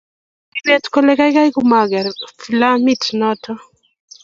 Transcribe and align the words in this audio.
Kimwaa 0.51 0.53
Kibet 0.61 0.83
kole 0.93 1.11
geigei 1.19 1.53
komageer 1.55 2.07
filamit 2.41 3.03
noto 3.19 3.53